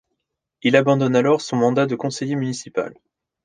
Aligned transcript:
Il 0.63 0.75
abandonne 0.75 1.15
alors 1.15 1.41
son 1.41 1.57
mandat 1.57 1.85
de 1.85 1.93
conseiller 1.95 2.35
municipal. 2.35 2.95